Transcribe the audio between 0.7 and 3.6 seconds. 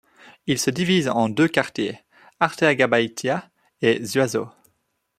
divise en deux quartiers: Arteagabeitia